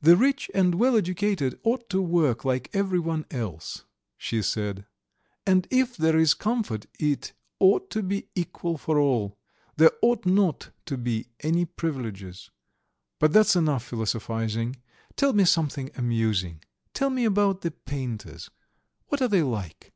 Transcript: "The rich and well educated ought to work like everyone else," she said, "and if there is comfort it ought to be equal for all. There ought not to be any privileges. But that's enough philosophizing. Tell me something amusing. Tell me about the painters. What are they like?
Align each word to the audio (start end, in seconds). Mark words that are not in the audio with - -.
"The 0.00 0.16
rich 0.16 0.48
and 0.54 0.76
well 0.76 0.96
educated 0.96 1.58
ought 1.64 1.90
to 1.90 2.00
work 2.00 2.44
like 2.44 2.70
everyone 2.72 3.26
else," 3.32 3.82
she 4.16 4.40
said, 4.40 4.86
"and 5.44 5.66
if 5.72 5.96
there 5.96 6.16
is 6.16 6.34
comfort 6.34 6.86
it 7.00 7.32
ought 7.58 7.90
to 7.90 8.04
be 8.04 8.28
equal 8.36 8.78
for 8.78 9.00
all. 9.00 9.36
There 9.76 9.90
ought 10.02 10.24
not 10.24 10.70
to 10.84 10.96
be 10.96 11.26
any 11.40 11.64
privileges. 11.64 12.52
But 13.18 13.32
that's 13.32 13.56
enough 13.56 13.82
philosophizing. 13.82 14.76
Tell 15.16 15.32
me 15.32 15.44
something 15.44 15.90
amusing. 15.96 16.62
Tell 16.94 17.10
me 17.10 17.24
about 17.24 17.62
the 17.62 17.72
painters. 17.72 18.50
What 19.08 19.20
are 19.20 19.26
they 19.26 19.42
like? 19.42 19.92